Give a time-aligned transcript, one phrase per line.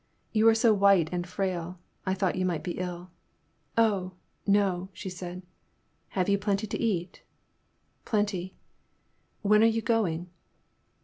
[0.33, 3.11] You are so white and frail— I thought you might be ill."
[3.43, 4.13] *' Oh,
[4.47, 5.43] no," she said.
[6.17, 7.21] Have you plenty to eat?"
[8.11, 8.55] Plenty."
[9.43, 10.31] When are you going